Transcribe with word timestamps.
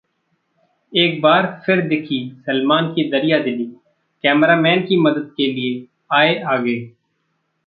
एक 0.93 1.21
बार 1.21 1.45
फिर 1.65 1.81
दिखी 1.81 2.19
सलमान 2.45 2.87
की 2.87 3.09
दरियादिली, 3.09 3.65
कैमरामैन 4.23 4.81
की 4.81 4.97
मदद 4.97 5.31
के 5.37 5.51
लिए 5.53 5.85
आए 6.11 6.39
आगे 6.47 6.77